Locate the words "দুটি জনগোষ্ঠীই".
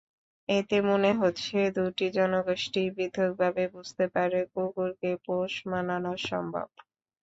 1.77-2.89